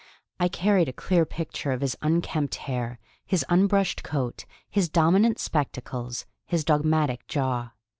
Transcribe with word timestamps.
I 0.39 0.47
carried 0.47 0.89
a 0.89 0.93
clear 0.93 1.27
picture 1.27 1.71
of 1.71 1.81
his 1.81 1.95
unkempt 2.01 2.55
hair, 2.55 2.97
his 3.23 3.45
unbrushed 3.49 4.01
coat, 4.03 4.45
his 4.67 4.89
dominant 4.89 5.37
spectacles, 5.37 6.25
his 6.47 6.65
dogmatic 6.65 7.27
jaw. 7.27 7.73